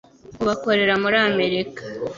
[0.41, 1.81] ubu akorera muri Amerika